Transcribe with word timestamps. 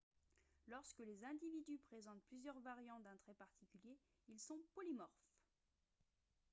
lorsque 0.65 1.01
les 1.05 1.23
individus 1.25 1.77
présentent 1.77 2.23
plusieurs 2.23 2.59
variantes 2.61 3.03
d'un 3.03 3.15
trait 3.17 3.35
particulier 3.35 3.99
ils 4.29 4.39
sont 4.39 4.57
polymorphes 4.73 5.29